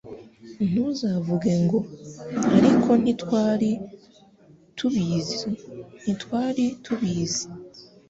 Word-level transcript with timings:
Ntuzavuge 0.69 1.51
ngo 1.63 1.79
«Ariko 2.57 2.89
ntitwari 3.01 3.71
tubizi 4.77 5.39
ntitwari 6.01 6.63
tubizi 6.83 7.45